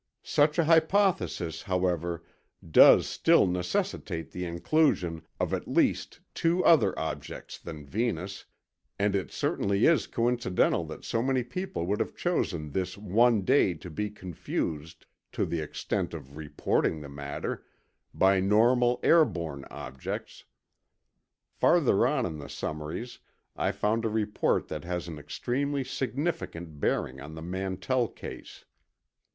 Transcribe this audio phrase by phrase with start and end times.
[0.23, 2.23] Such a hypothesis, however,
[2.67, 8.45] does still necessitate the inclusion of at least two other objects than Venus,
[8.97, 13.75] and it certainly is coincidental that so many people would have chosen this one day
[13.75, 17.63] to be confused (to the extent of reporting the matter)
[18.11, 20.45] by normal airborne objects...."
[21.59, 23.19] Farther on in the summaries,
[23.55, 28.65] I found a report that has an extremely significant bearing on the Mantell case.